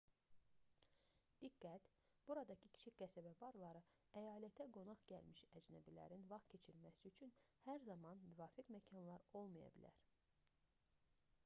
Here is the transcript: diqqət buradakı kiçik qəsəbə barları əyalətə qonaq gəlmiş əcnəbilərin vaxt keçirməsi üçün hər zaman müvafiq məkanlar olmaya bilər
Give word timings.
diqqət 1.43 1.89
buradakı 2.29 2.71
kiçik 2.77 2.95
qəsəbə 3.01 3.33
barları 3.43 3.83
əyalətə 4.23 4.67
qonaq 4.79 5.05
gəlmiş 5.13 5.45
əcnəbilərin 5.61 6.27
vaxt 6.33 6.51
keçirməsi 6.55 7.07
üçün 7.13 7.37
hər 7.69 7.87
zaman 7.91 8.27
müvafiq 8.33 8.75
məkanlar 8.79 9.29
olmaya 9.45 9.73
bilər 9.79 10.03